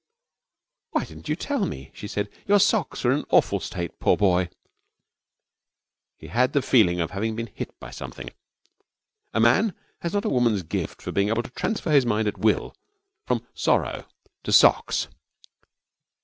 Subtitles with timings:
[0.89, 2.27] 'Why didn't you tell me?' she said.
[2.47, 4.49] 'Your socks are in an awful state, poor boy!'
[6.17, 8.31] He had the feeling of having been hit by something.
[9.31, 12.39] A man has not a woman's gift of being able to transfer his mind at
[12.39, 12.75] will
[13.27, 14.07] from sorrow
[14.41, 15.07] to socks.